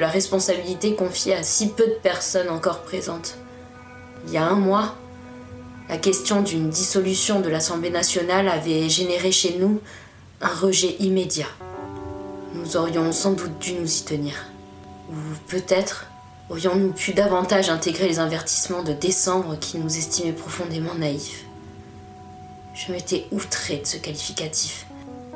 La 0.00 0.06
responsabilité 0.06 0.94
confiée 0.94 1.34
à 1.34 1.42
si 1.42 1.70
peu 1.70 1.84
de 1.84 1.98
personnes 2.00 2.50
encore 2.50 2.82
présentes. 2.82 3.36
Il 4.24 4.32
y 4.32 4.36
a 4.36 4.46
un 4.46 4.54
mois, 4.54 4.94
la 5.88 5.96
question 5.96 6.40
d'une 6.40 6.70
dissolution 6.70 7.40
de 7.40 7.48
l'Assemblée 7.48 7.90
nationale 7.90 8.48
avait 8.48 8.88
généré 8.88 9.32
chez 9.32 9.56
nous 9.58 9.80
un 10.40 10.54
rejet 10.54 10.94
immédiat. 11.00 11.48
Nous 12.54 12.76
aurions 12.76 13.10
sans 13.10 13.32
doute 13.32 13.58
dû 13.58 13.72
nous 13.72 13.92
y 13.92 14.04
tenir. 14.04 14.34
Ou 15.10 15.16
peut-être 15.48 16.06
aurions-nous 16.48 16.92
pu 16.92 17.12
davantage 17.12 17.68
intégrer 17.68 18.06
les 18.06 18.20
avertissements 18.20 18.84
de 18.84 18.92
décembre 18.92 19.58
qui 19.58 19.78
nous 19.78 19.98
estimaient 19.98 20.30
profondément 20.30 20.94
naïfs. 20.94 21.44
Je 22.72 22.92
m'étais 22.92 23.26
outrée 23.32 23.78
de 23.78 23.86
ce 23.88 23.96
qualificatif, 23.96 24.86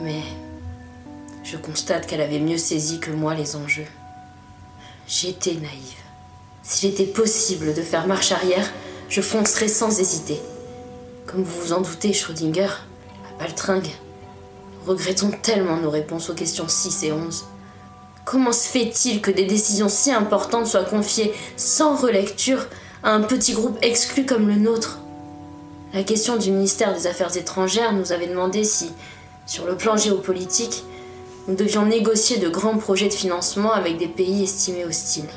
mais 0.00 0.22
je 1.42 1.56
constate 1.56 2.06
qu'elle 2.06 2.20
avait 2.20 2.38
mieux 2.38 2.56
saisi 2.58 3.00
que 3.00 3.10
moi 3.10 3.34
les 3.34 3.56
enjeux. 3.56 3.88
J'étais 5.06 5.52
naïve. 5.52 5.98
S'il 6.62 6.90
était 6.90 7.04
possible 7.04 7.74
de 7.74 7.82
faire 7.82 8.06
marche 8.06 8.32
arrière, 8.32 8.72
je 9.10 9.20
foncerais 9.20 9.68
sans 9.68 10.00
hésiter. 10.00 10.40
Comme 11.26 11.42
vous 11.42 11.60
vous 11.60 11.72
en 11.74 11.82
doutez, 11.82 12.14
Schrödinger, 12.14 12.64
à 12.64 13.38
Baltringue, 13.38 13.90
regrettons 14.86 15.30
tellement 15.30 15.76
nos 15.76 15.90
réponses 15.90 16.30
aux 16.30 16.34
questions 16.34 16.68
6 16.68 17.04
et 17.04 17.12
11. 17.12 17.44
Comment 18.24 18.52
se 18.52 18.66
fait-il 18.66 19.20
que 19.20 19.30
des 19.30 19.44
décisions 19.44 19.90
si 19.90 20.10
importantes 20.10 20.66
soient 20.66 20.84
confiées 20.84 21.34
sans 21.58 21.96
relecture 21.96 22.66
à 23.02 23.12
un 23.12 23.20
petit 23.20 23.52
groupe 23.52 23.76
exclu 23.82 24.24
comme 24.24 24.48
le 24.48 24.56
nôtre? 24.56 25.00
La 25.92 26.02
question 26.02 26.36
du 26.38 26.50
ministère 26.50 26.94
des 26.94 27.06
Affaires 27.06 27.36
étrangères 27.36 27.92
nous 27.92 28.12
avait 28.12 28.26
demandé 28.26 28.64
si, 28.64 28.90
sur 29.44 29.66
le 29.66 29.76
plan 29.76 29.98
géopolitique, 29.98 30.82
nous 31.46 31.54
devions 31.54 31.84
négocier 31.84 32.38
de 32.38 32.48
grands 32.48 32.78
projets 32.78 33.08
de 33.08 33.14
financement 33.14 33.72
avec 33.72 33.98
des 33.98 34.08
pays 34.08 34.44
estimés 34.44 34.84
hostiles. 34.84 35.28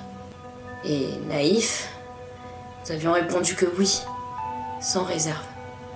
Et 0.86 1.08
naïfs, 1.28 1.90
nous 2.86 2.94
avions 2.94 3.12
répondu 3.12 3.56
que 3.56 3.66
oui, 3.78 4.02
sans 4.80 5.04
réserve. 5.04 5.44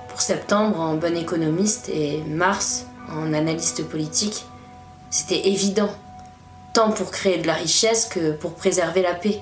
Pour 0.09 0.21
septembre, 0.21 0.79
en 0.79 0.95
bon 0.95 1.15
économiste, 1.15 1.87
et 1.87 2.21
mars, 2.27 2.85
en 3.09 3.33
analyste 3.33 3.87
politique, 3.87 4.45
c'était 5.09 5.47
évident, 5.47 5.89
tant 6.73 6.91
pour 6.91 7.11
créer 7.11 7.37
de 7.37 7.47
la 7.47 7.53
richesse 7.53 8.05
que 8.05 8.33
pour 8.33 8.53
préserver 8.53 9.01
la 9.01 9.13
paix. 9.13 9.41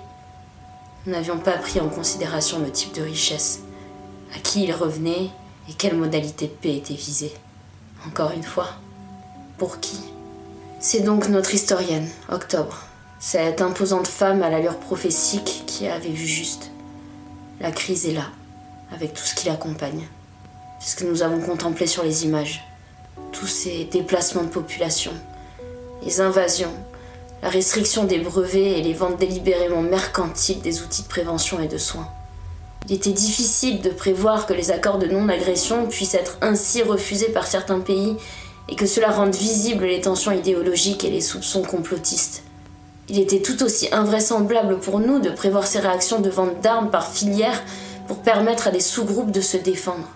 Nous 1.06 1.14
n'avions 1.14 1.40
pas 1.40 1.58
pris 1.58 1.80
en 1.80 1.90
considération 1.90 2.60
le 2.60 2.72
type 2.72 2.94
de 2.94 3.02
richesse, 3.02 3.62
à 4.36 4.40
qui 4.40 4.66
il 4.66 4.72
revenait 4.72 5.30
et 5.68 5.74
quelle 5.74 5.96
modalité 5.96 6.46
de 6.46 6.52
paix 6.52 6.76
était 6.76 6.94
visée. 6.94 7.34
Encore 8.06 8.32
une 8.32 8.44
fois, 8.44 8.70
pour 9.58 9.80
qui? 9.80 10.00
C'est 10.82 11.02
donc 11.02 11.28
notre 11.28 11.54
historienne, 11.54 12.08
Octobre, 12.32 12.84
cette 13.20 13.62
imposante 13.62 14.08
femme 14.08 14.42
à 14.42 14.50
l'allure 14.50 14.78
prophétique 14.78 15.66
qui 15.68 15.90
avait 15.90 16.08
vu 16.08 16.26
juste. 16.26 16.72
La 17.60 17.72
crise 17.72 18.08
est 18.08 18.14
là, 18.14 18.28
avec 18.94 19.14
tout 19.14 19.24
ce 19.24 19.36
qui 19.36 19.48
l'accompagne. 19.48 20.08
C'est 20.80 20.92
ce 20.92 20.96
que 20.96 21.04
nous 21.04 21.22
avons 21.22 21.42
contemplé 21.42 21.86
sur 21.86 22.04
les 22.04 22.24
images. 22.24 22.66
Tous 23.34 23.46
ces 23.46 23.90
déplacements 23.92 24.44
de 24.44 24.48
population, 24.48 25.12
les 26.06 26.22
invasions, 26.22 26.74
la 27.44 27.50
restriction 27.50 28.06
des 28.06 28.20
brevets 28.20 28.80
et 28.80 28.82
les 28.82 28.94
ventes 28.94 29.20
délibérément 29.20 29.82
mercantiles 29.82 30.62
des 30.62 30.82
outils 30.82 31.04
de 31.04 31.10
prévention 31.10 31.60
et 31.60 31.68
de 31.68 31.78
soins. 31.78 32.08
Il 32.88 32.96
était 32.96 33.12
difficile 33.12 33.82
de 33.82 33.90
prévoir 33.90 34.46
que 34.46 34.54
les 34.54 34.72
accords 34.72 34.98
de 34.98 35.08
non-agression 35.08 35.88
puissent 35.88 36.16
être 36.16 36.38
ainsi 36.40 36.82
refusés 36.84 37.34
par 37.34 37.48
certains 37.48 37.82
pays 37.82 38.16
et 38.70 38.76
que 38.76 38.86
cela 38.86 39.10
rende 39.10 39.36
visibles 39.36 39.86
les 39.86 40.02
tensions 40.02 40.32
idéologiques 40.32 41.04
et 41.04 41.10
les 41.10 41.22
soupçons 41.22 41.64
complotistes. 41.64 42.44
Il 43.10 43.20
était 43.20 43.42
tout 43.42 43.64
aussi 43.64 43.90
invraisemblable 43.92 44.80
pour 44.80 45.00
nous 45.00 45.20
de 45.20 45.32
prévoir 45.32 45.66
ces 45.66 45.80
réactions 45.80 46.20
de 46.20 46.30
vente 46.30 46.62
d'armes 46.62 46.92
par 46.92 47.08
filière 47.08 47.64
pour 48.08 48.20
permettre 48.20 48.68
à 48.68 48.72
des 48.72 48.80
sous-groupes 48.80 49.32
de 49.32 49.42
se 49.42 49.58
défendre. 49.58 50.08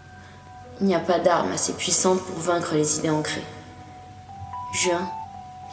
Il 0.80 0.86
n'y 0.86 0.96
a 0.96 1.00
pas 1.00 1.18
d'armes 1.18 1.52
assez 1.52 1.74
puissantes 1.74 2.22
pour 2.22 2.38
vaincre 2.38 2.76
les 2.76 3.00
idées 3.00 3.10
ancrées. 3.10 3.44
Juin, 4.74 5.10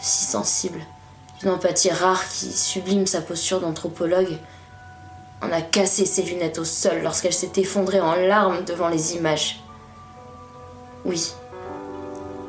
si 0.01 0.25
sensible, 0.25 0.81
d'une 1.41 1.51
empathie 1.51 1.91
rare 1.91 2.27
qui 2.29 2.51
sublime 2.51 3.07
sa 3.07 3.21
posture 3.21 3.61
d'anthropologue, 3.61 4.39
en 5.43 5.53
a 5.53 5.61
cassé 5.61 6.07
ses 6.07 6.23
lunettes 6.23 6.59
au 6.59 6.65
sol 6.65 7.01
lorsqu'elle 7.03 7.33
s'est 7.35 7.53
effondrée 7.57 8.01
en 8.01 8.15
larmes 8.15 8.65
devant 8.65 8.89
les 8.89 9.17
images. 9.17 9.63
Oui, 11.05 11.33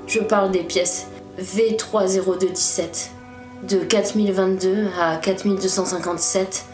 je 0.07 0.19
parle 0.19 0.51
des 0.51 0.63
pièces 0.63 1.07
V30217 1.39 3.09
de 3.67 3.77
4022 3.77 4.87
à 4.99 5.17
4257, 5.17 6.65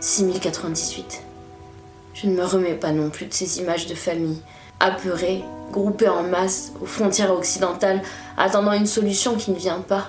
6098. 0.00 1.22
Je 2.14 2.26
ne 2.26 2.34
me 2.34 2.44
remets 2.44 2.74
pas 2.74 2.92
non 2.92 3.10
plus 3.10 3.26
de 3.26 3.32
ces 3.32 3.60
images 3.60 3.86
de 3.86 3.94
famille, 3.94 4.40
apeurées, 4.80 5.44
groupées 5.72 6.08
en 6.08 6.22
masse 6.22 6.72
aux 6.82 6.86
frontières 6.86 7.32
occidentales, 7.32 8.02
attendant 8.36 8.72
une 8.72 8.86
solution 8.86 9.36
qui 9.36 9.50
ne 9.50 9.56
vient 9.56 9.80
pas. 9.80 10.08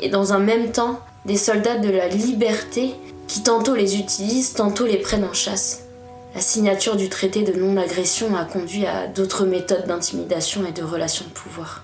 Et 0.00 0.08
dans 0.08 0.32
un 0.32 0.38
même 0.38 0.72
temps, 0.72 1.00
des 1.24 1.36
soldats 1.36 1.78
de 1.78 1.90
la 1.90 2.08
liberté 2.08 2.94
qui 3.26 3.42
tantôt 3.42 3.74
les 3.74 3.98
utilisent, 3.98 4.54
tantôt 4.54 4.86
les 4.86 4.98
prennent 4.98 5.24
en 5.24 5.34
chasse. 5.34 5.87
La 6.38 6.44
signature 6.44 6.94
du 6.94 7.08
traité 7.08 7.42
de 7.42 7.52
non-agression 7.52 8.36
a 8.36 8.44
conduit 8.44 8.86
à 8.86 9.08
d'autres 9.08 9.44
méthodes 9.44 9.88
d'intimidation 9.88 10.64
et 10.64 10.70
de 10.70 10.84
relations 10.84 11.24
de 11.24 11.32
pouvoir. 11.32 11.82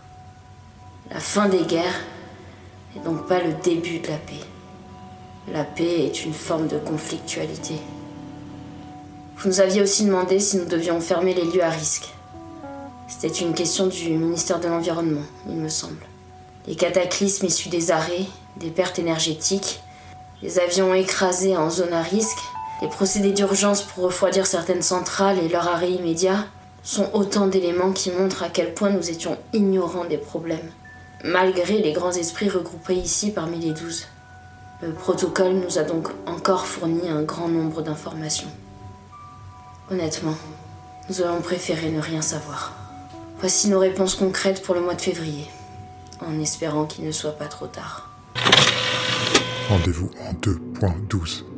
La 1.10 1.18
fin 1.18 1.48
des 1.48 1.62
guerres 1.62 2.04
et 2.94 3.00
donc 3.00 3.26
pas 3.26 3.42
le 3.42 3.52
début 3.64 3.98
de 3.98 4.06
la 4.06 4.16
paix. 4.16 4.44
La 5.52 5.64
paix 5.64 6.04
est 6.04 6.24
une 6.24 6.32
forme 6.32 6.68
de 6.68 6.78
conflictualité. 6.78 7.74
Vous 9.38 9.48
nous 9.48 9.60
aviez 9.60 9.82
aussi 9.82 10.04
demandé 10.04 10.38
si 10.38 10.56
nous 10.58 10.66
devions 10.66 11.00
fermer 11.00 11.34
les 11.34 11.46
lieux 11.46 11.64
à 11.64 11.70
risque. 11.70 12.14
C'était 13.08 13.40
une 13.40 13.54
question 13.54 13.88
du 13.88 14.10
ministère 14.10 14.60
de 14.60 14.68
l'Environnement, 14.68 15.26
il 15.48 15.56
me 15.56 15.68
semble. 15.68 16.06
Les 16.68 16.76
cataclysmes 16.76 17.46
issus 17.46 17.70
des 17.70 17.90
arrêts, 17.90 18.26
des 18.58 18.70
pertes 18.70 19.00
énergétiques, 19.00 19.80
les 20.42 20.60
avions 20.60 20.94
écrasés 20.94 21.56
en 21.56 21.70
zone 21.70 21.92
à 21.92 22.02
risque, 22.02 22.38
les 22.82 22.88
procédés 22.88 23.32
d'urgence 23.32 23.82
pour 23.82 24.04
refroidir 24.04 24.46
certaines 24.46 24.82
centrales 24.82 25.38
et 25.38 25.48
leur 25.48 25.68
arrêt 25.68 25.92
immédiat 25.92 26.46
sont 26.82 27.10
autant 27.12 27.46
d'éléments 27.46 27.92
qui 27.92 28.10
montrent 28.10 28.42
à 28.42 28.48
quel 28.48 28.74
point 28.74 28.90
nous 28.90 29.10
étions 29.10 29.38
ignorants 29.52 30.04
des 30.04 30.18
problèmes 30.18 30.70
malgré 31.24 31.78
les 31.78 31.92
grands 31.92 32.12
esprits 32.12 32.50
regroupés 32.50 32.94
ici 32.94 33.32
parmi 33.32 33.58
les 33.58 33.72
douze. 33.72 34.06
Le 34.82 34.92
protocole 34.92 35.54
nous 35.54 35.78
a 35.78 35.82
donc 35.82 36.08
encore 36.26 36.66
fourni 36.66 37.08
un 37.08 37.22
grand 37.22 37.48
nombre 37.48 37.82
d'informations. 37.82 38.50
Honnêtement, 39.90 40.36
nous 41.08 41.22
aurions 41.22 41.40
préféré 41.40 41.90
ne 41.90 42.00
rien 42.00 42.20
savoir. 42.20 42.74
Voici 43.40 43.68
nos 43.68 43.78
réponses 43.78 44.14
concrètes 44.14 44.62
pour 44.62 44.74
le 44.74 44.82
mois 44.82 44.94
de 44.94 45.00
février, 45.00 45.48
en 46.20 46.38
espérant 46.40 46.84
qu'il 46.84 47.06
ne 47.06 47.12
soit 47.12 47.38
pas 47.38 47.46
trop 47.46 47.66
tard. 47.66 48.10
Rendez-vous 49.68 50.10
en 50.20 50.34
2.12. 50.34 51.53